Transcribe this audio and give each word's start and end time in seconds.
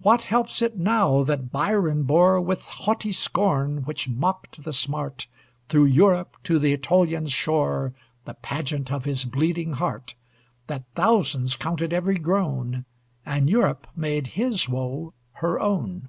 What 0.00 0.24
helps 0.24 0.62
it 0.62 0.76
now 0.78 1.22
that 1.22 1.52
Byron 1.52 2.02
bore, 2.02 2.40
With 2.40 2.64
haughty 2.66 3.12
scorn 3.12 3.84
which 3.84 4.08
mocked 4.08 4.64
the 4.64 4.72
smart, 4.72 5.28
Through 5.68 5.84
Europe 5.84 6.36
to 6.42 6.58
the 6.58 6.76
Ætolian 6.76 7.30
shore 7.30 7.92
The 8.24 8.34
pageant 8.34 8.90
of 8.90 9.04
his 9.04 9.24
bleeding 9.24 9.74
heart? 9.74 10.16
That 10.66 10.82
thousands 10.96 11.54
counted 11.54 11.92
every 11.92 12.18
groan, 12.18 12.84
And 13.24 13.48
Europe 13.48 13.86
made 13.94 14.26
his 14.34 14.68
woe 14.68 15.14
her 15.34 15.60
own? 15.60 16.08